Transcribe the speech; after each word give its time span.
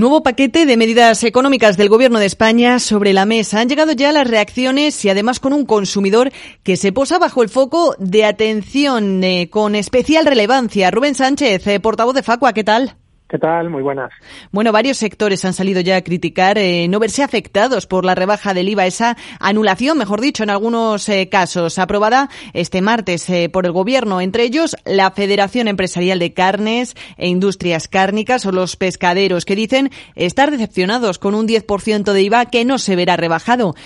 Nuevo 0.00 0.22
paquete 0.22 0.64
de 0.64 0.78
medidas 0.78 1.22
económicas 1.24 1.76
del 1.76 1.90
Gobierno 1.90 2.18
de 2.18 2.24
España 2.24 2.78
sobre 2.78 3.12
la 3.12 3.26
mesa. 3.26 3.60
Han 3.60 3.68
llegado 3.68 3.92
ya 3.92 4.12
las 4.12 4.26
reacciones 4.26 5.04
y 5.04 5.10
además 5.10 5.40
con 5.40 5.52
un 5.52 5.66
consumidor 5.66 6.32
que 6.62 6.78
se 6.78 6.90
posa 6.90 7.18
bajo 7.18 7.42
el 7.42 7.50
foco 7.50 7.94
de 7.98 8.24
atención 8.24 9.22
eh, 9.22 9.50
con 9.50 9.74
especial 9.74 10.24
relevancia. 10.24 10.90
Rubén 10.90 11.14
Sánchez, 11.14 11.66
eh, 11.66 11.80
portavoz 11.80 12.14
de 12.14 12.22
Facua, 12.22 12.54
¿qué 12.54 12.64
tal? 12.64 12.96
¿Qué 13.30 13.38
tal? 13.38 13.70
Muy 13.70 13.80
buenas. 13.80 14.10
Bueno, 14.50 14.72
varios 14.72 14.96
sectores 14.96 15.44
han 15.44 15.52
salido 15.52 15.80
ya 15.80 15.94
a 15.94 16.02
criticar 16.02 16.58
eh, 16.58 16.88
no 16.88 16.98
verse 16.98 17.22
afectados 17.22 17.86
por 17.86 18.04
la 18.04 18.16
rebaja 18.16 18.54
del 18.54 18.68
IVA, 18.68 18.86
esa 18.86 19.16
anulación, 19.38 19.96
mejor 19.98 20.20
dicho, 20.20 20.42
en 20.42 20.50
algunos 20.50 21.08
eh, 21.08 21.28
casos, 21.28 21.78
aprobada 21.78 22.28
este 22.54 22.82
martes 22.82 23.30
eh, 23.30 23.48
por 23.48 23.66
el 23.66 23.72
Gobierno, 23.72 24.20
entre 24.20 24.42
ellos 24.42 24.76
la 24.84 25.12
Federación 25.12 25.68
Empresarial 25.68 26.18
de 26.18 26.34
Carnes 26.34 26.96
e 27.18 27.28
Industrias 27.28 27.86
Cárnicas 27.86 28.46
o 28.46 28.50
los 28.50 28.74
pescaderos, 28.74 29.44
que 29.44 29.54
dicen 29.54 29.90
estar 30.16 30.50
decepcionados 30.50 31.20
con 31.20 31.36
un 31.36 31.46
10% 31.46 32.12
de 32.12 32.22
IVA 32.22 32.46
que 32.46 32.64
no 32.64 32.78
se 32.78 32.96
verá 32.96 33.16
rebajado. 33.16 33.76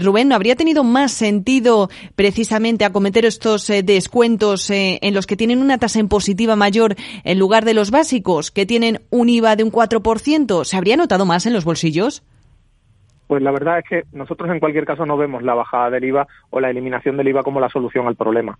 Rubén, 0.00 0.28
¿no 0.28 0.34
habría 0.34 0.56
tenido 0.56 0.82
más 0.82 1.12
sentido 1.12 1.90
precisamente 2.16 2.86
acometer 2.86 3.26
estos 3.26 3.66
descuentos 3.66 4.70
en 4.70 5.12
los 5.12 5.26
que 5.26 5.36
tienen 5.36 5.60
una 5.60 5.76
tasa 5.76 5.98
impositiva 5.98 6.56
mayor 6.56 6.96
en 7.24 7.38
lugar 7.38 7.66
de 7.66 7.74
los 7.74 7.90
básicos, 7.90 8.50
que 8.50 8.64
tienen 8.64 8.93
un 9.10 9.28
IVA 9.28 9.56
de 9.56 9.64
un 9.64 9.72
4%, 9.72 10.64
¿se 10.64 10.76
habría 10.76 10.96
notado 10.96 11.26
más 11.26 11.46
en 11.46 11.52
los 11.52 11.64
bolsillos? 11.64 12.22
Pues 13.26 13.42
la 13.42 13.50
verdad 13.50 13.78
es 13.78 13.84
que 13.88 14.02
nosotros 14.12 14.50
en 14.50 14.60
cualquier 14.60 14.84
caso 14.84 15.06
no 15.06 15.16
vemos 15.16 15.42
la 15.42 15.54
bajada 15.54 15.90
del 15.90 16.04
IVA 16.04 16.26
o 16.50 16.60
la 16.60 16.70
eliminación 16.70 17.16
del 17.16 17.28
IVA 17.28 17.42
como 17.42 17.58
la 17.58 17.70
solución 17.70 18.06
al 18.06 18.16
problema. 18.16 18.58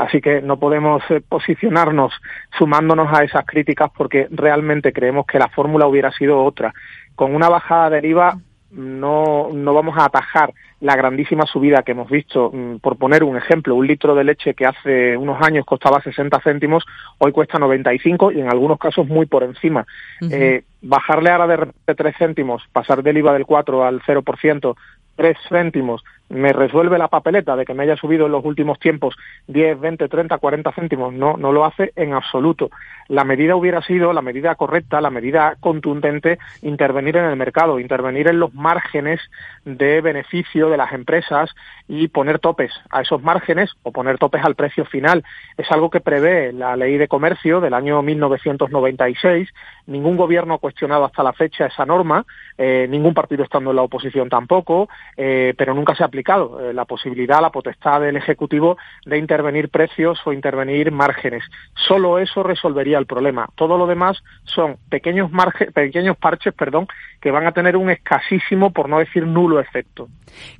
Así 0.00 0.20
que 0.20 0.40
no 0.40 0.58
podemos 0.58 1.02
eh, 1.10 1.20
posicionarnos 1.20 2.12
sumándonos 2.56 3.12
a 3.12 3.24
esas 3.24 3.44
críticas 3.44 3.90
porque 3.94 4.26
realmente 4.30 4.92
creemos 4.92 5.26
que 5.26 5.38
la 5.38 5.48
fórmula 5.48 5.86
hubiera 5.86 6.10
sido 6.12 6.42
otra. 6.42 6.72
Con 7.14 7.34
una 7.34 7.48
bajada 7.48 7.90
del 7.90 8.06
IVA 8.06 8.38
no, 8.70 9.50
no 9.52 9.74
vamos 9.74 9.96
a 9.96 10.04
atajar 10.04 10.52
la 10.80 10.94
grandísima 10.94 11.46
subida 11.46 11.82
que 11.82 11.92
hemos 11.92 12.10
visto. 12.10 12.50
Mm, 12.52 12.76
por 12.76 12.96
poner 12.96 13.24
un 13.24 13.36
ejemplo, 13.36 13.74
un 13.74 13.86
litro 13.86 14.14
de 14.14 14.24
leche 14.24 14.54
que 14.54 14.66
hace 14.66 15.16
unos 15.16 15.40
años 15.42 15.64
costaba 15.64 16.02
60 16.02 16.40
céntimos, 16.40 16.84
hoy 17.18 17.32
cuesta 17.32 17.58
95 17.58 18.32
y 18.32 18.40
en 18.40 18.48
algunos 18.48 18.78
casos 18.78 19.06
muy 19.06 19.26
por 19.26 19.42
encima. 19.42 19.86
eh, 20.30 20.64
bajarle 20.80 21.30
ahora 21.30 21.72
de 21.86 21.94
3 21.94 22.16
céntimos, 22.16 22.62
pasar 22.72 23.02
del 23.02 23.18
IVA 23.18 23.32
del 23.32 23.46
4 23.46 23.84
al 23.84 24.00
0%, 24.02 24.76
3 25.16 25.36
céntimos, 25.48 26.04
me 26.28 26.52
resuelve 26.52 26.98
la 26.98 27.08
papeleta 27.08 27.56
de 27.56 27.64
que 27.64 27.74
me 27.74 27.84
haya 27.84 27.96
subido 27.96 28.26
en 28.26 28.32
los 28.32 28.44
últimos 28.44 28.78
tiempos 28.78 29.16
10, 29.46 29.80
20, 29.80 30.08
30, 30.08 30.38
40 30.38 30.72
céntimos. 30.72 31.12
No, 31.14 31.36
no 31.36 31.52
lo 31.52 31.64
hace 31.64 31.92
en 31.96 32.12
absoluto. 32.12 32.70
La 33.08 33.24
medida 33.24 33.56
hubiera 33.56 33.80
sido 33.82 34.12
la 34.12 34.20
medida 34.20 34.54
correcta, 34.54 35.00
la 35.00 35.10
medida 35.10 35.56
contundente, 35.60 36.38
intervenir 36.60 37.16
en 37.16 37.24
el 37.24 37.36
mercado, 37.36 37.80
intervenir 37.80 38.28
en 38.28 38.38
los 38.38 38.52
márgenes 38.52 39.20
de 39.64 40.02
beneficio 40.02 40.68
de 40.68 40.76
las 40.76 40.92
empresas 40.92 41.54
y 41.88 42.08
poner 42.08 42.38
topes 42.38 42.70
a 42.90 43.00
esos 43.00 43.22
márgenes 43.22 43.70
o 43.82 43.92
poner 43.92 44.18
topes 44.18 44.44
al 44.44 44.54
precio 44.54 44.84
final. 44.84 45.24
Es 45.56 45.70
algo 45.72 45.88
que 45.88 46.00
prevé 46.00 46.52
la 46.52 46.76
ley 46.76 46.98
de 46.98 47.08
comercio 47.08 47.60
del 47.60 47.72
año 47.72 48.02
1996. 48.02 49.48
Ningún 49.86 50.18
gobierno 50.18 50.54
ha 50.54 50.58
cuestionado 50.58 51.06
hasta 51.06 51.22
la 51.22 51.32
fecha 51.32 51.66
esa 51.66 51.86
norma, 51.86 52.26
eh, 52.58 52.86
ningún 52.90 53.14
partido 53.14 53.42
estando 53.42 53.70
en 53.70 53.76
la 53.76 53.82
oposición 53.82 54.28
tampoco, 54.28 54.90
eh, 55.16 55.54
pero 55.56 55.72
nunca 55.72 55.94
se 55.94 56.02
ha 56.02 56.06
aplicado 56.06 56.17
eh, 56.20 56.72
la 56.72 56.84
posibilidad, 56.84 57.40
la 57.40 57.50
potestad 57.50 58.00
del 58.00 58.16
Ejecutivo 58.16 58.76
de 59.04 59.18
intervenir 59.18 59.68
precios 59.68 60.18
o 60.24 60.32
intervenir 60.32 60.90
márgenes. 60.92 61.44
Solo 61.86 62.18
eso 62.18 62.42
resolvería 62.42 62.98
el 62.98 63.06
problema. 63.06 63.48
Todo 63.54 63.76
lo 63.78 63.86
demás 63.86 64.18
son 64.44 64.76
pequeños, 64.88 65.30
pequeños 65.74 66.16
parches 66.16 66.54
perdón, 66.54 66.86
que 67.20 67.30
van 67.30 67.46
a 67.46 67.52
tener 67.52 67.76
un 67.76 67.90
escasísimo, 67.90 68.72
por 68.72 68.88
no 68.88 68.98
decir 68.98 69.26
nulo, 69.26 69.60
efecto. 69.60 70.08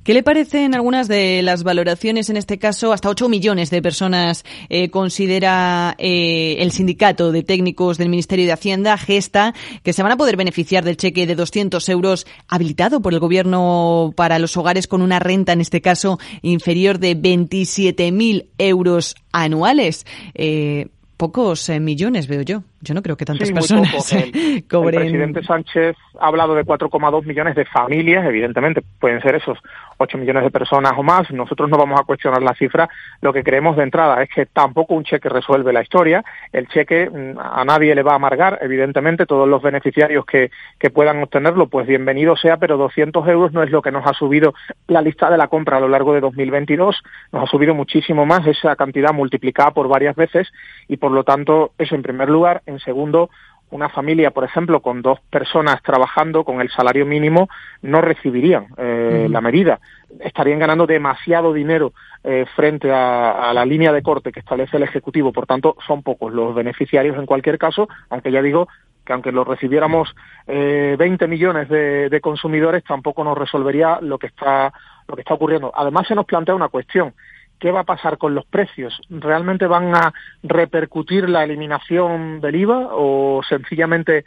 ¿Qué 0.03 0.13
le 0.13 0.23
parecen 0.23 0.75
algunas 0.75 1.07
de 1.07 1.41
las 1.41 1.63
valoraciones, 1.63 2.29
en 2.29 2.37
este 2.37 2.57
caso, 2.57 2.91
hasta 2.91 3.09
8 3.09 3.29
millones 3.29 3.69
de 3.69 3.81
personas 3.81 4.43
eh, 4.69 4.89
considera 4.89 5.95
eh, 5.97 6.57
el 6.59 6.71
sindicato 6.71 7.31
de 7.31 7.43
técnicos 7.43 7.97
del 7.97 8.09
Ministerio 8.09 8.45
de 8.45 8.53
Hacienda, 8.53 8.97
Gesta, 8.97 9.53
que 9.83 9.93
se 9.93 10.03
van 10.03 10.11
a 10.11 10.17
poder 10.17 10.37
beneficiar 10.37 10.83
del 10.83 10.97
cheque 10.97 11.27
de 11.27 11.35
200 11.35 11.87
euros 11.89 12.27
habilitado 12.47 13.01
por 13.01 13.13
el 13.13 13.19
Gobierno 13.19 14.13
para 14.15 14.39
los 14.39 14.55
hogares 14.57 14.87
con 14.87 15.01
una 15.01 15.19
renta 15.19 15.48
en 15.53 15.61
este 15.61 15.81
caso 15.81 16.19
inferior 16.41 16.99
de 16.99 17.17
27.000 17.17 18.47
euros 18.57 19.15
anuales. 19.31 20.05
Eh, 20.33 20.87
pocos 21.17 21.67
eh, 21.69 21.79
millones, 21.79 22.27
veo 22.27 22.41
yo. 22.41 22.63
Yo 22.81 22.93
no 22.93 23.01
creo 23.01 23.17
que 23.17 23.25
tantas 23.25 23.51
personas 23.51 23.91
cobren. 24.69 25.01
El 25.01 25.07
presidente 25.07 25.43
Sánchez 25.43 25.95
ha 26.19 26.27
hablado 26.27 26.55
de 26.55 26.63
4,2 26.63 27.25
millones 27.25 27.55
de 27.55 27.65
familias, 27.65 28.25
evidentemente 28.25 28.81
pueden 28.99 29.21
ser 29.21 29.35
esos 29.35 29.57
8 29.97 30.17
millones 30.17 30.43
de 30.43 30.51
personas 30.51 30.93
o 30.95 31.03
más. 31.03 31.29
Nosotros 31.31 31.69
no 31.69 31.77
vamos 31.77 31.99
a 31.99 32.03
cuestionar 32.03 32.41
la 32.41 32.53
cifra. 32.55 32.89
Lo 33.21 33.33
que 33.33 33.43
creemos 33.43 33.75
de 33.75 33.83
entrada 33.83 34.23
es 34.23 34.29
que 34.29 34.45
tampoco 34.45 34.93
un 34.93 35.03
cheque 35.03 35.29
resuelve 35.29 35.73
la 35.73 35.81
historia. 35.81 36.23
El 36.53 36.67
cheque 36.67 37.09
mm, 37.09 37.37
a 37.37 37.65
nadie 37.65 37.93
le 37.95 38.03
va 38.03 38.13
a 38.13 38.15
amargar, 38.15 38.59
evidentemente. 38.61 39.25
Todos 39.25 39.47
los 39.47 39.61
beneficiarios 39.61 40.25
que, 40.25 40.49
que 40.79 40.89
puedan 40.89 41.21
obtenerlo, 41.21 41.67
pues 41.67 41.85
bienvenido 41.85 42.35
sea, 42.37 42.57
pero 42.57 42.77
200 42.77 43.27
euros 43.27 43.51
no 43.51 43.61
es 43.61 43.71
lo 43.71 43.81
que 43.81 43.91
nos 43.91 44.05
ha 44.07 44.13
subido 44.13 44.53
la 44.87 45.01
lista 45.01 45.29
de 45.29 45.37
la 45.37 45.47
compra 45.47 45.77
a 45.77 45.79
lo 45.81 45.89
largo 45.89 46.13
de 46.13 46.21
2022. 46.21 47.03
Nos 47.33 47.43
ha 47.43 47.47
subido 47.47 47.75
muchísimo 47.75 48.25
más 48.25 48.47
esa 48.47 48.75
cantidad 48.77 49.13
multiplicada 49.13 49.71
por 49.71 49.89
varias 49.89 50.15
veces 50.15 50.47
y 50.87 50.97
por 50.97 51.11
lo 51.11 51.23
tanto, 51.23 51.73
eso 51.77 51.95
en 51.95 52.03
primer 52.03 52.29
lugar. 52.29 52.61
En 52.69 52.79
segundo, 52.79 53.29
una 53.71 53.89
familia, 53.89 54.31
por 54.31 54.43
ejemplo, 54.43 54.81
con 54.81 55.01
dos 55.01 55.19
personas 55.29 55.81
trabajando 55.83 56.43
con 56.43 56.61
el 56.61 56.69
salario 56.69 57.05
mínimo, 57.05 57.49
no 57.81 58.01
recibirían 58.01 58.67
eh, 58.77 59.27
la 59.29 59.41
medida. 59.41 59.79
Estarían 60.19 60.59
ganando 60.59 60.87
demasiado 60.87 61.53
dinero 61.53 61.93
eh, 62.23 62.45
frente 62.55 62.91
a, 62.91 63.51
la 63.53 63.65
línea 63.65 63.91
de 63.91 64.01
corte 64.01 64.31
que 64.31 64.39
establece 64.39 64.77
el 64.77 64.83
Ejecutivo. 64.83 65.31
Por 65.31 65.45
tanto, 65.45 65.75
son 65.85 66.03
pocos 66.03 66.33
los 66.33 66.55
beneficiarios 66.55 67.17
en 67.17 67.25
cualquier 67.25 67.57
caso, 67.57 67.87
aunque 68.09 68.31
ya 68.31 68.41
digo 68.41 68.67
que 69.05 69.13
aunque 69.13 69.31
lo 69.31 69.43
recibiéramos 69.43 70.15
eh, 70.45 70.95
20 70.97 71.27
millones 71.27 71.69
de, 71.69 72.09
de 72.09 72.21
consumidores, 72.21 72.83
tampoco 72.83 73.23
nos 73.23 73.37
resolvería 73.37 73.99
lo 74.01 74.19
que 74.19 74.27
está 74.27 74.71
lo 75.07 75.15
que 75.15 75.21
está 75.21 75.33
ocurriendo. 75.33 75.71
Además, 75.75 76.07
se 76.07 76.13
nos 76.13 76.25
plantea 76.25 76.53
una 76.53 76.69
cuestión 76.69 77.13
¿Qué 77.59 77.71
va 77.71 77.81
a 77.81 77.85
pasar 77.85 78.17
con 78.17 78.33
los 78.35 78.45
precios? 78.45 79.01
¿Realmente 79.09 79.67
van 79.67 79.93
a 79.93 80.13
repercutir 80.43 81.29
la 81.29 81.43
eliminación 81.43 82.39
del 82.39 82.55
IVA 82.55 82.87
o 82.91 83.41
sencillamente 83.47 84.23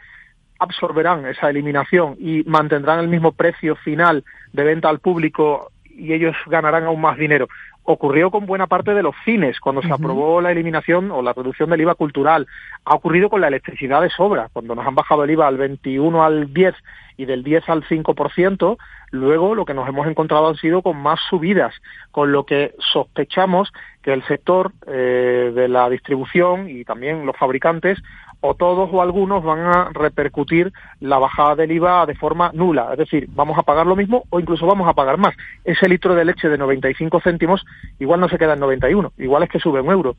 absorberán 0.59 1.25
esa 1.25 1.49
eliminación 1.49 2.15
y 2.19 2.43
mantendrán 2.43 2.99
el 2.99 3.07
mismo 3.07 3.33
precio 3.33 3.75
final 3.75 4.23
de 4.53 4.63
venta 4.63 4.87
al 4.87 4.99
público 4.99 5.72
y 5.95 6.13
ellos 6.13 6.35
ganarán 6.47 6.83
aún 6.83 7.01
más 7.01 7.17
dinero? 7.17 7.47
ocurrió 7.83 8.31
con 8.31 8.45
buena 8.45 8.67
parte 8.67 8.93
de 8.93 9.03
los 9.03 9.15
cines 9.25 9.59
cuando 9.59 9.81
se 9.81 9.91
aprobó 9.91 10.41
la 10.41 10.51
eliminación 10.51 11.11
o 11.11 11.21
la 11.21 11.33
reducción 11.33 11.69
del 11.69 11.81
IVA 11.81 11.95
cultural. 11.95 12.47
Ha 12.85 12.95
ocurrido 12.95 13.29
con 13.29 13.41
la 13.41 13.47
electricidad 13.47 14.01
de 14.01 14.09
sobra, 14.09 14.49
cuando 14.53 14.73
nos 14.73 14.87
han 14.87 14.95
bajado 14.95 15.23
el 15.23 15.31
IVA 15.31 15.47
al 15.47 15.57
21 15.57 16.23
al 16.23 16.53
10 16.53 16.75
y 17.17 17.25
del 17.25 17.43
10 17.43 17.69
al 17.69 17.83
5%, 17.83 18.77
luego 19.11 19.53
lo 19.53 19.65
que 19.65 19.73
nos 19.73 19.87
hemos 19.87 20.07
encontrado 20.07 20.47
han 20.47 20.55
sido 20.55 20.81
con 20.81 20.97
más 20.97 21.19
subidas, 21.29 21.73
con 22.11 22.31
lo 22.31 22.45
que 22.45 22.73
sospechamos 22.79 23.71
que 24.03 24.13
el 24.13 24.23
sector 24.25 24.71
eh, 24.85 25.51
de 25.55 25.67
la 25.67 25.89
distribución 25.89 26.69
y 26.69 26.83
también 26.83 27.25
los 27.25 27.37
fabricantes 27.37 27.99
o 28.41 28.55
todos 28.55 28.89
o 28.91 29.01
algunos 29.01 29.41
van 29.41 29.59
a 29.59 29.89
repercutir 29.93 30.73
la 30.99 31.17
bajada 31.17 31.55
del 31.55 31.71
IVA 31.71 32.05
de 32.05 32.15
forma 32.15 32.51
nula. 32.53 32.89
Es 32.91 32.97
decir, 32.97 33.27
vamos 33.29 33.57
a 33.57 33.63
pagar 33.63 33.87
lo 33.87 33.95
mismo 33.95 34.25
o 34.29 34.39
incluso 34.39 34.67
vamos 34.67 34.87
a 34.89 34.93
pagar 34.93 35.17
más. 35.17 35.33
Ese 35.63 35.87
litro 35.87 36.13
de 36.13 36.25
leche 36.25 36.49
de 36.49 36.57
95 36.57 37.21
céntimos 37.21 37.65
igual 37.99 38.19
no 38.19 38.27
se 38.27 38.37
queda 38.37 38.53
en 38.53 38.59
91, 38.59 39.13
igual 39.17 39.43
es 39.43 39.49
que 39.49 39.59
sube 39.59 39.79
un 39.79 39.91
euro. 39.91 40.17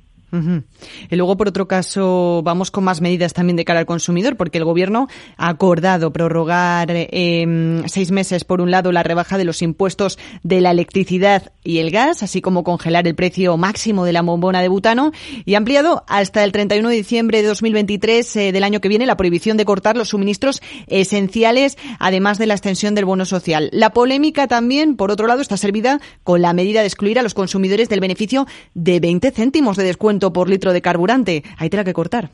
Y 1.11 1.17
luego, 1.17 1.37
por 1.37 1.49
otro 1.49 1.69
caso, 1.69 2.43
vamos 2.45 2.71
con 2.71 2.84
más 2.84 3.00
medidas 3.00 3.33
también 3.33 3.56
de 3.56 3.65
cara 3.65 3.81
al 3.81 3.87
consumidor, 3.87 4.37
porque 4.37 4.59
el 4.59 4.65
Gobierno 4.65 5.09
ha 5.37 5.49
acordado 5.49 6.12
prorrogar 6.12 6.89
eh, 6.91 7.83
seis 7.86 8.10
meses, 8.10 8.45
por 8.45 8.60
un 8.60 8.71
lado, 8.71 8.92
la 8.92 9.03
rebaja 9.03 9.39
de 9.39 9.45
los 9.45 9.63
impuestos 9.63 10.19
de 10.42 10.60
la 10.60 10.71
electricidad 10.71 11.53
y 11.63 11.78
el 11.78 11.91
gas, 11.91 12.22
así 12.22 12.41
como 12.41 12.65
congelar 12.65 13.07
el 13.07 13.15
precio 13.15 13.57
máximo 13.57 14.04
de 14.04 14.13
la 14.13 14.22
bombona 14.22 14.60
de 14.60 14.69
butano, 14.69 15.13
y 15.45 15.54
ha 15.54 15.59
ampliado 15.59 16.04
hasta 16.09 16.45
el 16.45 16.53
31 16.53 16.89
de 16.89 16.97
diciembre 16.97 17.42
de 17.42 17.48
2023 17.48 18.36
eh, 18.36 18.53
del 18.53 18.65
año 18.65 18.81
que 18.81 18.89
viene 18.89 19.07
la 19.07 19.16
prohibición 19.16 19.57
de 19.57 19.65
cortar 19.65 19.97
los 19.97 20.10
suministros 20.10 20.63
esenciales, 20.86 21.78
además 21.98 22.39
de 22.39 22.47
la 22.47 22.54
extensión 22.54 22.95
del 22.95 23.04
bono 23.04 23.25
social. 23.25 23.71
La 23.72 23.91
polémica 23.91 24.47
también, 24.47 24.97
por 24.97 25.10
otro 25.10 25.27
lado, 25.27 25.41
está 25.41 25.57
servida 25.57 26.01
con 26.22 26.42
la 26.42 26.53
medida 26.53 26.81
de 26.81 26.86
excluir 26.86 27.19
a 27.19 27.22
los 27.22 27.34
consumidores 27.34 27.89
del 27.89 28.01
beneficio 28.01 28.47
de 28.75 29.01
20 29.01 29.31
céntimos 29.31 29.77
de 29.77 29.84
descuento 29.84 30.23
por 30.32 30.48
litro 30.48 30.72
de 30.72 30.82
carburante. 30.82 31.42
Hay 31.59 31.71
tela 31.71 31.84
que 31.84 31.92
cortar. 31.92 32.30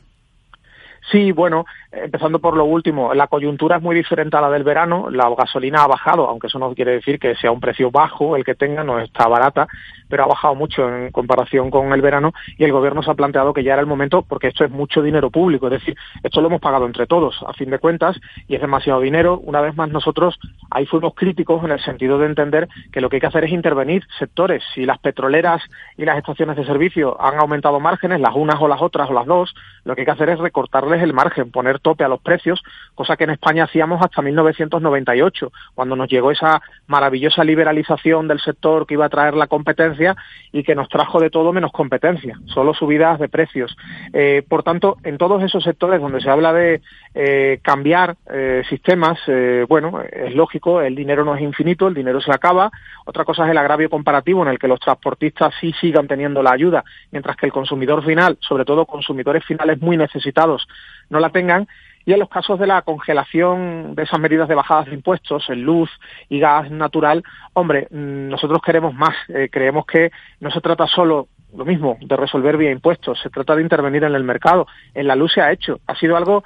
Sí, 1.11 1.31
bueno, 1.31 1.65
empezando 1.91 2.39
por 2.39 2.55
lo 2.55 2.65
último, 2.65 3.13
la 3.13 3.27
coyuntura 3.27 3.77
es 3.77 3.81
muy 3.81 3.95
diferente 3.95 4.37
a 4.37 4.41
la 4.41 4.49
del 4.49 4.63
verano, 4.63 5.09
la 5.09 5.29
gasolina 5.37 5.83
ha 5.83 5.87
bajado, 5.87 6.27
aunque 6.27 6.47
eso 6.47 6.59
no 6.59 6.73
quiere 6.73 6.93
decir 6.93 7.19
que 7.19 7.35
sea 7.35 7.51
un 7.51 7.59
precio 7.59 7.91
bajo 7.91 8.35
el 8.35 8.45
que 8.45 8.55
tenga, 8.55 8.83
no 8.83 8.99
está 8.99 9.27
barata, 9.27 9.67
pero 10.07 10.23
ha 10.23 10.27
bajado 10.27 10.55
mucho 10.55 10.87
en 10.87 11.11
comparación 11.11 11.69
con 11.69 11.91
el 11.93 12.01
verano 12.01 12.33
y 12.57 12.63
el 12.63 12.71
gobierno 12.71 13.03
se 13.03 13.11
ha 13.11 13.15
planteado 13.15 13.53
que 13.53 13.63
ya 13.63 13.73
era 13.73 13.81
el 13.81 13.87
momento, 13.87 14.21
porque 14.21 14.47
esto 14.47 14.63
es 14.63 14.71
mucho 14.71 15.01
dinero 15.01 15.29
público, 15.29 15.67
es 15.67 15.73
decir, 15.73 15.95
esto 16.23 16.41
lo 16.41 16.47
hemos 16.47 16.61
pagado 16.61 16.85
entre 16.85 17.07
todos, 17.07 17.43
a 17.45 17.53
fin 17.53 17.69
de 17.69 17.79
cuentas, 17.79 18.19
y 18.47 18.55
es 18.55 18.61
demasiado 18.61 19.01
dinero. 19.01 19.39
Una 19.39 19.61
vez 19.61 19.75
más 19.75 19.89
nosotros 19.89 20.39
ahí 20.69 20.85
fuimos 20.85 21.13
críticos 21.15 21.63
en 21.63 21.71
el 21.71 21.79
sentido 21.79 22.17
de 22.17 22.27
entender 22.27 22.67
que 22.91 23.01
lo 23.01 23.09
que 23.09 23.17
hay 23.17 23.21
que 23.21 23.27
hacer 23.27 23.45
es 23.45 23.51
intervenir 23.51 24.05
sectores. 24.17 24.63
Si 24.73 24.85
las 24.85 24.99
petroleras 24.99 25.61
y 25.97 26.05
las 26.05 26.17
estaciones 26.17 26.55
de 26.55 26.65
servicio 26.65 27.21
han 27.21 27.39
aumentado 27.39 27.79
márgenes, 27.79 28.19
las 28.19 28.35
unas 28.35 28.61
o 28.61 28.67
las 28.67 28.81
otras 28.81 29.09
o 29.09 29.13
las 29.13 29.25
dos, 29.25 29.53
lo 29.83 29.95
que 29.95 30.01
hay 30.01 30.05
que 30.05 30.11
hacer 30.11 30.29
es 30.29 30.39
recortarles 30.39 31.01
el 31.01 31.13
margen, 31.13 31.51
poner 31.51 31.79
tope 31.81 32.03
a 32.03 32.07
los 32.07 32.21
precios, 32.21 32.61
cosa 32.95 33.17
que 33.17 33.23
en 33.23 33.31
España 33.31 33.65
hacíamos 33.65 34.01
hasta 34.01 34.21
1998, 34.21 35.51
cuando 35.73 35.95
nos 35.95 36.09
llegó 36.09 36.31
esa 36.31 36.61
maravillosa 36.87 37.43
liberalización 37.43 38.27
del 38.27 38.39
sector 38.39 38.85
que 38.85 38.95
iba 38.95 39.05
a 39.05 39.09
traer 39.09 39.33
la 39.33 39.47
competencia 39.47 40.15
y 40.51 40.63
que 40.63 40.75
nos 40.75 40.89
trajo 40.89 41.19
de 41.19 41.29
todo 41.29 41.53
menos 41.53 41.71
competencia, 41.71 42.39
solo 42.45 42.73
subidas 42.73 43.19
de 43.19 43.29
precios. 43.29 43.75
Eh, 44.13 44.43
por 44.47 44.63
tanto, 44.63 44.97
en 45.03 45.17
todos 45.17 45.43
esos 45.43 45.63
sectores 45.63 46.01
donde 46.01 46.21
se 46.21 46.29
habla 46.29 46.53
de 46.53 46.81
eh, 47.13 47.59
cambiar 47.61 48.15
eh, 48.31 48.63
sistemas, 48.69 49.19
bueno, 49.67 50.01
es 50.01 50.33
lógico, 50.35 50.81
el 50.81 50.95
dinero 50.95 51.23
no 51.23 51.35
es 51.35 51.41
infinito, 51.41 51.87
el 51.87 51.93
dinero 51.93 52.21
se 52.21 52.31
acaba. 52.31 52.71
Otra 53.05 53.25
cosa 53.25 53.45
es 53.45 53.51
el 53.51 53.57
agravio 53.57 53.89
comparativo 53.89 54.41
en 54.43 54.49
el 54.49 54.59
que 54.59 54.67
los 54.67 54.79
transportistas 54.79 55.53
sí 55.59 55.73
sigan 55.79 56.07
teniendo 56.07 56.43
la 56.43 56.51
ayuda, 56.51 56.83
mientras 57.11 57.35
que 57.35 57.45
el 57.45 57.51
consumidor 57.51 58.03
final, 58.03 58.37
sobre 58.41 58.65
todo 58.65 58.85
consumidores 58.85 59.45
finales 59.45 59.81
muy 59.81 59.97
necesitados, 59.97 60.67
no 61.11 61.19
la 61.19 61.29
tengan. 61.29 61.67
Y 62.03 62.13
en 62.13 62.19
los 62.19 62.29
casos 62.29 62.59
de 62.59 62.65
la 62.65 62.81
congelación 62.81 63.93
de 63.93 64.03
esas 64.03 64.19
medidas 64.19 64.49
de 64.49 64.55
bajadas 64.55 64.87
de 64.87 64.95
impuestos 64.95 65.47
en 65.49 65.61
luz 65.61 65.91
y 66.29 66.39
gas 66.39 66.71
natural, 66.71 67.23
hombre, 67.53 67.87
mm, 67.91 68.29
nosotros 68.29 68.59
queremos 68.65 68.95
más. 68.95 69.15
Eh, 69.29 69.49
creemos 69.51 69.85
que 69.85 70.11
no 70.39 70.49
se 70.49 70.61
trata 70.61 70.87
solo 70.87 71.27
lo 71.55 71.65
mismo 71.65 71.97
de 72.01 72.15
resolver 72.15 72.57
vía 72.57 72.71
impuestos, 72.71 73.19
se 73.21 73.29
trata 73.29 73.55
de 73.55 73.61
intervenir 73.61 74.03
en 74.03 74.15
el 74.15 74.23
mercado. 74.23 74.65
En 74.95 75.05
la 75.05 75.15
luz 75.15 75.33
se 75.33 75.41
ha 75.41 75.51
hecho. 75.51 75.79
Ha 75.85 75.95
sido 75.95 76.17
algo 76.17 76.43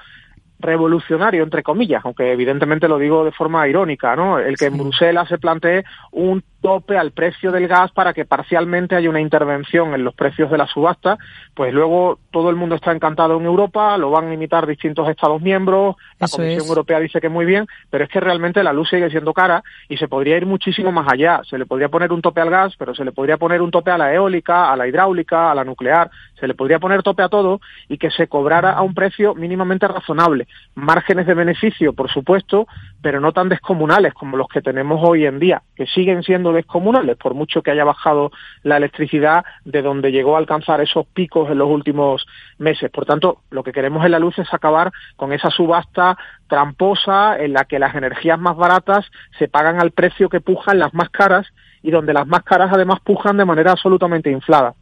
revolucionario, 0.60 1.44
entre 1.44 1.64
comillas, 1.64 2.04
aunque 2.04 2.32
evidentemente 2.32 2.88
lo 2.88 2.98
digo 2.98 3.24
de 3.24 3.32
forma 3.32 3.68
irónica, 3.68 4.16
¿no? 4.16 4.40
El 4.40 4.58
que 4.58 4.66
en 4.66 4.78
Bruselas 4.78 5.28
se 5.28 5.38
plantee 5.38 5.84
un 6.12 6.44
tope 6.66 6.98
al 6.98 7.12
precio 7.12 7.52
del 7.52 7.68
gas 7.68 7.92
para 7.92 8.12
que 8.12 8.26
parcialmente 8.26 8.96
haya 8.96 9.10
una 9.10 9.22
intervención 9.22 9.94
en 9.94 10.04
los 10.04 10.16
precios 10.16 10.50
de 10.50 10.58
la 10.58 10.66
subasta, 10.66 11.18
pues 11.54 11.72
luego 11.72 12.18
todo 12.32 12.50
el 12.50 12.56
mundo 12.56 12.76
está 12.76 12.92
encantado 12.92 13.38
en 13.38 13.46
Europa, 13.46 13.96
lo 13.98 14.10
van 14.10 14.30
a 14.30 14.34
imitar 14.34 14.66
distintos 14.66 15.08
Estados 15.08 15.42
miembros, 15.42 15.96
la 16.20 16.28
Comisión 16.28 16.68
Europea 16.68 17.00
dice 17.00 17.22
que 17.22 17.30
muy 17.30 17.46
bien, 17.46 17.68
pero 17.92 18.04
es 18.04 18.10
que 18.10 18.20
realmente 18.20 18.64
la 18.64 18.74
luz 18.74 18.90
sigue 18.90 19.12
siendo 19.12 19.32
cara 19.34 19.64
y 19.90 19.98
se 19.98 20.08
podría 20.08 20.38
ir 20.38 20.46
muchísimo 20.46 20.92
más 20.92 21.08
allá. 21.12 21.42
Se 21.48 21.58
le 21.58 21.68
podría 21.68 21.90
poner 21.90 22.12
un 22.12 22.22
tope 22.22 22.42
al 22.42 22.50
gas, 22.50 22.74
pero 22.78 22.96
se 22.96 23.06
le 23.06 23.12
podría 23.12 23.38
poner 23.38 23.62
un 23.62 23.70
tope 23.70 23.92
a 23.92 23.98
la 23.98 24.12
eólica, 24.12 24.72
a 24.72 24.76
la 24.76 24.88
hidráulica, 24.88 25.52
a 25.52 25.56
la 25.56 25.64
nuclear, 25.64 26.10
se 26.40 26.48
le 26.48 26.56
podría 26.56 26.80
poner 26.80 27.04
tope 27.04 27.24
a 27.24 27.30
todo 27.30 27.62
y 27.88 27.98
que 27.98 28.10
se 28.10 28.28
cobrara 28.28 28.72
a 28.72 28.82
un 28.82 28.94
precio 28.94 29.36
mínimamente 29.36 29.88
razonable. 29.88 30.48
Márgenes 30.74 31.28
de 31.28 31.34
beneficio, 31.34 31.94
por 31.94 32.12
supuesto, 32.12 32.68
pero 33.06 33.20
no 33.20 33.34
tan 33.34 33.50
descomunales 33.50 34.16
como 34.16 34.36
los 34.36 34.48
que 34.48 34.64
tenemos 34.64 35.00
hoy 35.08 35.28
en 35.28 35.38
día, 35.38 35.62
que 35.76 35.86
siguen 35.86 36.24
siendo 36.24 36.52
descomunales, 36.52 37.18
por 37.18 37.36
mucho 37.36 37.62
que 37.62 37.70
haya 37.70 37.84
bajado 37.84 38.32
la 38.64 38.78
electricidad 38.78 39.46
de 39.64 39.84
donde 39.84 40.12
llegó 40.12 40.34
a 40.34 40.40
alcanzar 40.40 40.82
esos 40.82 41.06
picos 41.06 41.52
en 41.52 41.60
los 41.60 41.70
últimos 41.70 42.26
meses. 42.58 42.90
Por 42.90 43.06
tanto, 43.06 43.44
lo 43.52 43.62
que 43.62 43.74
queremos 43.74 44.04
en 44.04 44.12
la 44.12 44.18
luz 44.18 44.40
es 44.40 44.52
acabar 44.52 44.92
con 45.18 45.34
esa 45.34 45.52
subasta 45.52 46.18
tramposa 46.48 47.38
en 47.38 47.54
la 47.54 47.66
que 47.66 47.78
las 47.78 47.94
energías 47.94 48.40
más 48.40 48.58
baratas 48.58 49.06
se 49.38 49.48
pagan 49.48 49.80
al 49.80 49.92
precio 49.92 50.28
que 50.28 50.42
pujan 50.42 50.80
las 50.80 50.92
más 50.96 51.12
caras 51.12 51.46
y 51.84 51.92
donde 51.92 52.12
las 52.12 52.26
más 52.26 52.42
caras 52.42 52.72
además 52.74 53.02
pujan 53.02 53.38
de 53.38 53.46
manera 53.46 53.74
absolutamente 53.74 54.32
inflada. 54.32 54.74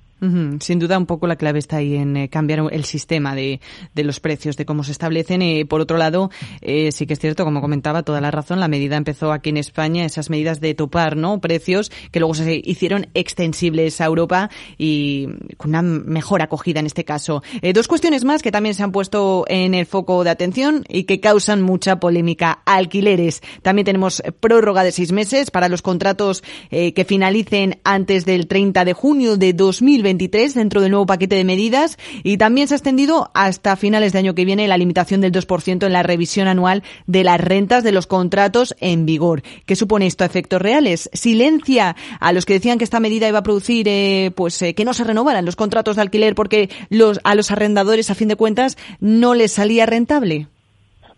Sin 0.60 0.80
duda, 0.80 0.98
un 0.98 1.06
poco 1.06 1.28
la 1.28 1.36
clave 1.36 1.60
está 1.60 1.78
ahí 1.78 1.96
en 1.96 2.16
eh, 2.16 2.30
cambiar 2.30 2.70
el 2.72 2.86
sistema 2.86 3.36
de, 3.36 3.60
de, 3.94 4.04
los 4.06 4.22
precios, 4.22 4.56
de 4.56 4.66
cómo 4.66 4.86
se 4.86 4.94
establecen. 4.94 5.42
Y 5.42 5.66
por 5.66 5.82
otro 5.82 5.98
lado, 5.98 6.32
eh, 6.62 6.94
sí 6.94 7.06
que 7.06 7.14
es 7.14 7.20
cierto, 7.20 7.44
como 7.44 7.60
comentaba, 7.60 8.04
toda 8.04 8.22
la 8.22 8.32
razón, 8.32 8.62
la 8.62 8.70
medida 8.70 8.96
empezó 8.96 9.34
aquí 9.34 9.50
en 9.50 9.58
España, 9.58 10.06
esas 10.06 10.30
medidas 10.30 10.62
de 10.62 10.76
topar 10.76 11.18
¿no? 11.18 11.42
precios 11.42 11.92
que 12.12 12.20
luego 12.22 12.36
se 12.36 12.62
hicieron 12.64 13.08
extensibles 13.14 14.00
a 14.00 14.06
Europa 14.06 14.50
y 14.78 15.28
con 15.58 15.72
una 15.72 15.82
mejor 15.82 16.42
acogida 16.42 16.80
en 16.80 16.86
este 16.86 17.04
caso. 17.04 17.44
Eh, 17.62 17.74
dos 17.74 17.90
cuestiones 17.90 18.24
más 18.24 18.42
que 18.42 18.52
también 18.52 18.76
se 18.76 18.84
han 18.84 18.94
puesto 18.94 19.44
en 19.50 19.74
el 19.74 19.86
foco 19.86 20.24
de 20.24 20.30
atención 20.30 20.86
y 20.88 21.04
que 21.04 21.20
causan 21.20 21.62
mucha 21.62 22.00
polémica. 22.00 22.62
Alquileres. 22.66 23.42
También 23.62 23.86
tenemos 23.86 24.24
prórroga 24.40 24.86
de 24.86 24.94
seis 24.94 25.12
meses 25.12 25.52
para 25.52 25.68
los 25.68 25.82
contratos 25.82 26.44
que 26.70 27.06
finalicen 27.08 27.80
antes 27.84 28.26
del 28.26 28.48
30 28.48 28.86
de 28.86 28.94
junio 28.94 29.38
de 29.38 29.54
2020 29.54 30.13
dentro 30.18 30.82
del 30.82 30.92
nuevo 30.92 31.06
paquete 31.06 31.36
de 31.36 31.44
medidas 31.44 31.98
y 32.24 32.38
también 32.38 32.68
se 32.68 32.74
ha 32.74 32.78
extendido 32.78 33.32
hasta 33.34 33.76
finales 33.76 34.14
de 34.14 34.20
año 34.20 34.36
que 34.36 34.46
viene 34.46 34.68
la 34.68 34.78
limitación 34.78 35.22
del 35.22 35.32
2% 35.32 35.86
en 35.86 35.94
la 35.94 36.04
revisión 36.04 36.48
anual 36.48 36.84
de 37.08 37.24
las 37.24 37.40
rentas 37.40 37.84
de 37.84 37.92
los 37.92 38.08
contratos 38.08 38.76
en 38.80 39.06
vigor. 39.06 39.44
¿Qué 39.66 39.76
supone 39.76 40.08
esto 40.08 40.24
a 40.24 40.28
efectos 40.28 40.62
reales? 40.62 41.10
Silencia 41.14 41.96
a 42.20 42.34
los 42.34 42.46
que 42.46 42.54
decían 42.54 42.78
que 42.78 42.84
esta 42.84 43.00
medida 43.00 43.28
iba 43.28 43.40
a 43.40 43.44
producir 43.44 43.88
eh, 43.88 44.32
pues 44.36 44.62
eh, 44.62 44.74
que 44.74 44.86
no 44.86 44.94
se 44.94 45.04
renovaran 45.04 45.46
los 45.46 45.56
contratos 45.56 45.96
de 45.96 46.02
alquiler 46.02 46.36
porque 46.36 46.70
los, 46.90 47.20
a 47.24 47.36
los 47.36 47.52
arrendadores 47.52 48.10
a 48.10 48.16
fin 48.16 48.28
de 48.28 48.36
cuentas 48.36 48.78
no 49.00 49.34
les 49.34 49.52
salía 49.52 49.86
rentable. 49.86 50.48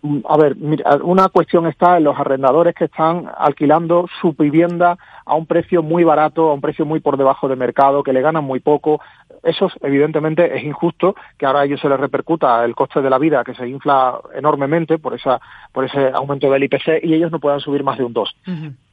Mm, 0.05 0.19
a 0.29 0.37
ver, 0.37 0.55
mira, 0.55 0.97
una 1.03 1.29
cuestión 1.29 1.65
está 1.65 1.97
en 1.97 2.03
los 2.03 2.17
arrendadores 2.19 2.75
que 2.75 2.85
están 2.85 3.25
alquilando 3.37 4.07
su 4.21 4.33
vivienda 4.33 4.97
a 5.25 5.33
un 5.33 5.47
precio 5.47 5.81
muy 5.81 6.03
barato, 6.03 6.51
a 6.51 6.53
un 6.53 6.61
precio 6.61 6.85
muy 6.85 6.99
por 6.99 7.17
debajo 7.17 7.47
de 7.47 7.55
mercado, 7.55 8.03
que 8.03 8.13
le 8.13 8.21
ganan 8.21 8.43
muy 8.43 8.59
poco. 8.59 9.01
Eso 9.41 9.67
evidentemente 9.81 10.55
es 10.55 10.63
injusto 10.63 11.15
que 11.39 11.47
ahora 11.47 11.61
a 11.61 11.65
ellos 11.65 11.81
se 11.81 11.89
les 11.89 11.99
repercuta 11.99 12.63
el 12.63 12.75
coste 12.75 13.01
de 13.01 13.09
la 13.09 13.17
vida 13.17 13.43
que 13.43 13.55
se 13.55 13.67
infla 13.67 14.19
enormemente 14.35 14.99
por 14.99 15.15
esa 15.15 15.41
por 15.71 15.85
ese 15.85 16.11
aumento 16.13 16.51
del 16.51 16.63
IPC 16.63 17.03
y 17.03 17.15
ellos 17.15 17.31
no 17.31 17.39
puedan 17.39 17.59
subir 17.59 17.83
más 17.83 17.97
de 17.97 18.03
un 18.03 18.13
2. 18.13 18.35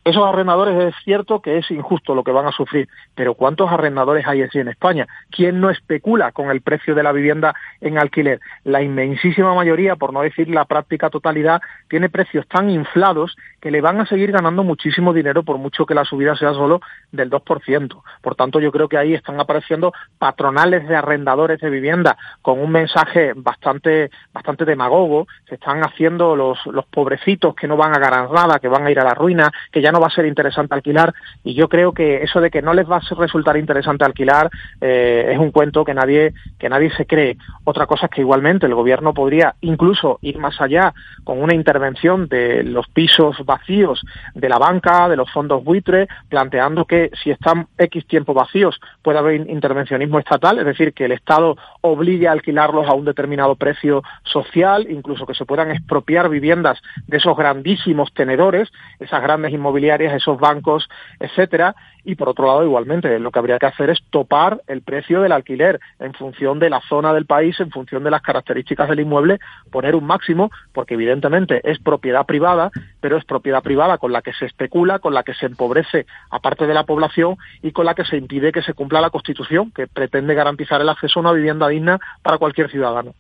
Esos 0.05 0.27
arrendadores 0.27 0.95
es 0.95 0.95
cierto 1.05 1.41
que 1.41 1.59
es 1.59 1.71
injusto 1.71 2.17
lo 2.17 2.25
que 2.25 2.33
van 2.33 2.47
a 2.47 2.51
sufrir, 2.51 2.89
pero 3.15 3.35
¿cuántos 3.35 3.71
arrendadores 3.71 4.27
hay 4.27 4.43
así 4.43 4.59
en 4.59 4.67
España? 4.67 5.07
¿Quién 5.31 5.61
no 5.61 5.71
especula 5.71 6.33
con 6.33 6.51
el 6.51 6.61
precio 6.61 6.97
de 6.97 7.05
la 7.05 7.13
vivienda 7.13 7.55
en 7.81 7.99
alquiler? 7.99 8.41
La 8.65 8.83
inmensísima 8.83 9.55
mayoría, 9.55 9.95
por 9.95 10.13
no 10.13 10.23
decir 10.23 10.49
la 10.49 10.65
práctica 10.65 11.09
totalidad, 11.09 11.63
tiene 11.89 12.09
precios 12.09 12.49
tan 12.49 12.69
inflados 12.69 13.37
que 13.63 13.71
le 13.71 13.81
van 13.81 14.01
a 14.01 14.07
seguir 14.07 14.33
ganando 14.33 14.65
muchísimo 14.65 15.13
dinero 15.13 15.45
por 15.45 15.57
mucho 15.57 15.87
que 15.87 15.95
la 15.95 16.05
subida 16.05 16.35
sea 16.35 16.53
solo 16.53 16.81
del 17.13 17.31
2%. 17.31 18.03
Por 18.21 18.35
tanto, 18.35 18.59
yo 18.59 18.73
creo 18.73 18.89
que 18.89 18.99
ahí 18.99 19.15
están 19.15 19.41
apareciendo 19.41 19.93
patronales 20.19 20.89
de 20.89 20.97
arrendadores 20.97 21.61
de 21.61 21.71
vivienda 21.71 22.17
con 22.43 22.59
un 22.59 22.73
mensaje 22.73 23.33
bastante 23.37 24.11
bastante 24.33 24.65
demagogo, 24.65 25.29
se 25.49 25.55
están 25.55 25.81
haciendo 25.83 26.35
los, 26.35 26.59
los 26.67 26.85
pobrecitos 26.87 27.55
que 27.55 27.69
no 27.69 27.77
van 27.77 27.95
a 27.95 28.01
ganar 28.01 28.33
nada, 28.33 28.59
que 28.59 28.67
van 28.67 28.85
a 28.85 28.91
ir 28.91 28.99
a 28.99 29.05
la 29.05 29.15
ruina, 29.15 29.53
que 29.71 29.81
ya 29.81 29.93
no 29.93 30.01
va 30.01 30.09
a 30.09 30.11
ser 30.11 30.27
interesante 30.27 30.75
alquilar 30.75 31.15
y 31.45 31.55
yo 31.55 31.69
creo 31.69 31.93
que 31.93 32.25
eso 32.25 32.41
de 32.41 32.51
que 32.51 32.63
no 32.63 32.75
les 32.75 32.91
va 32.91 32.97
a 32.97 33.15
resultar 33.15 33.57
interesante 33.57 34.05
alquilar 34.05 34.51
eh, 34.81 35.31
es 35.33 35.39
un 35.39 35.53
cuento 35.53 35.85
que 35.85 35.95
nadie 35.95 36.35
que 36.59 36.69
nadie 36.69 36.91
se 36.97 37.07
cree. 37.07 37.37
Otra 37.63 37.87
cosa 37.87 38.07
es 38.07 38.11
que 38.11 38.23
igualmente 38.23 38.67
el 38.67 38.75
gobierno 38.75 39.15
podría 39.15 39.55
incluso 39.61 40.19
ir 40.21 40.39
más 40.39 40.61
allá 40.61 40.93
con 41.23 41.41
una 41.41 41.55
intervención 41.55 42.27
de 42.27 42.65
los 42.65 42.89
pisos 42.89 43.37
vacíos 43.53 44.03
de 44.35 44.49
la 44.49 44.59
banca, 44.59 45.09
de 45.09 45.17
los 45.17 45.31
fondos 45.31 45.63
buitres, 45.63 46.09
planteando 46.29 46.85
que 46.85 47.11
si 47.23 47.31
están 47.31 47.67
X 47.79 48.07
tiempo 48.07 48.33
vacíos 48.35 48.81
puede 49.03 49.19
haber 49.19 49.35
intervencionismo 49.49 50.19
estatal, 50.19 50.59
es 50.59 50.65
decir, 50.65 50.93
que 50.93 51.05
el 51.05 51.13
Estado 51.13 51.57
obligue 51.83 52.29
a 52.29 52.33
alquilarlos 52.33 52.89
a 52.89 52.95
un 52.95 53.05
determinado 53.05 53.55
precio 53.57 54.03
social, 54.25 54.87
incluso 54.91 55.27
que 55.27 55.35
se 55.35 55.45
puedan 55.45 55.71
expropiar 55.71 56.29
viviendas 56.29 56.81
de 57.07 57.17
esos 57.19 57.37
grandísimos 57.37 58.13
tenedores, 58.15 58.71
esas 58.99 59.23
grandes 59.23 59.53
inmobiliarias 59.53 60.15
esos 60.15 60.39
bancos, 60.39 60.89
etcétera, 61.21 61.75
y 62.05 62.15
por 62.15 62.29
otro 62.29 62.47
lado 62.47 62.65
igualmente 62.65 63.19
lo 63.19 63.31
que 63.31 63.39
habría 63.39 63.59
que 63.59 63.67
hacer 63.67 63.91
es 63.91 64.01
topar 64.11 64.63
el 64.67 64.83
precio 64.83 65.21
del 65.23 65.33
alquiler 65.33 65.81
en 65.99 66.15
función 66.15 66.59
de 66.59 66.71
la 66.71 66.81
zona 66.89 67.13
del 67.13 67.27
país, 67.27 67.59
en 67.61 67.71
función 67.71 68.05
de 68.05 68.11
las 68.11 68.23
características 68.23 68.89
del 68.89 69.01
inmueble, 69.01 69.39
poner 69.71 69.95
un 69.95 70.05
máximo, 70.05 70.51
porque 70.73 70.95
evidentemente 70.95 71.61
es 71.65 71.79
propiedad 71.79 72.27
privada, 72.27 72.71
pero 73.01 73.17
es 73.17 73.25
propiedad 73.25 73.63
privada 73.63 73.99
con 73.99 74.13
la 74.13 74.23
que 74.23 74.33
se 74.33 74.47
especula, 74.47 74.99
con 74.99 75.15
la 75.15 75.23
que 75.23 75.35
se 75.35 75.47
empobrece 75.47 76.07
a 76.31 76.41
parte 76.41 76.67
de 76.67 76.75
la 76.75 76.85
población 76.85 77.37
y 77.63 77.73
con 77.73 77.87
la 77.87 77.95
que 77.95 78.05
se 78.05 78.17
impide 78.17 78.53
que 78.53 78.63
se 78.63 78.75
cumpla 78.75 79.01
la 79.01 79.11
Constitución, 79.11 79.71
que 79.71 79.87
pretende 79.87 80.35
garantizar 80.35 80.81
el 80.81 80.89
acceso 80.89 81.19
a 81.19 81.23
una 81.23 81.33
vivienda 81.33 81.69
digna 81.69 81.99
para 82.23 82.39
cualquier 82.39 82.71
ciudadano. 82.71 83.15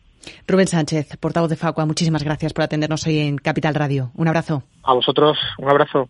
Rubén 0.46 0.68
Sánchez, 0.68 1.16
portavoz 1.18 1.50
de 1.50 1.56
Facua, 1.56 1.84
muchísimas 1.84 2.22
gracias 2.22 2.52
por 2.52 2.62
atendernos 2.62 3.06
hoy 3.06 3.18
en 3.18 3.38
Capital 3.38 3.74
Radio. 3.74 4.10
Un 4.14 4.28
abrazo. 4.28 4.62
A 4.84 4.94
vosotros, 4.94 5.36
un 5.58 5.68
abrazo. 5.68 6.08